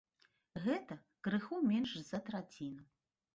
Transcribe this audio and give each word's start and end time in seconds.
Гэта 0.63 0.97
крыху 1.27 1.59
менш 1.73 1.91
за 2.09 2.21
траціну! 2.31 2.83